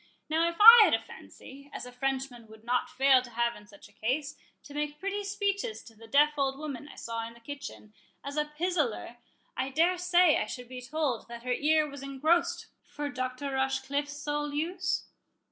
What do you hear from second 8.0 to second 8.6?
as a